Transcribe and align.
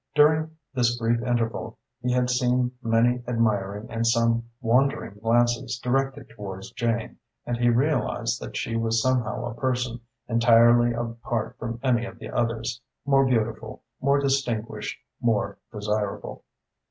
During 0.15 0.57
this 0.73 0.97
brief 0.97 1.21
interval 1.21 1.77
he 2.01 2.11
had 2.11 2.27
seen 2.27 2.71
many 2.81 3.21
admiring 3.27 3.85
and 3.91 4.07
some 4.07 4.45
wondering 4.59 5.19
glances 5.21 5.77
directed 5.77 6.27
towards 6.31 6.71
Jane 6.71 7.19
and 7.45 7.55
he 7.55 7.69
realised 7.69 8.41
that 8.41 8.57
she 8.57 8.75
was 8.75 8.99
somehow 8.99 9.45
a 9.45 9.53
person 9.53 9.99
entirely 10.27 10.91
apart 10.91 11.55
from 11.59 11.79
any 11.83 12.05
of 12.05 12.17
the 12.17 12.31
others, 12.31 12.81
more 13.05 13.27
beautiful, 13.27 13.83
more 14.01 14.19
distinguished, 14.19 14.97
more 15.21 15.59
desirable. 15.71 16.45